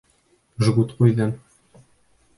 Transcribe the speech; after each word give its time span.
Жгут 0.67 0.95
ҡуйҙым. 1.03 1.37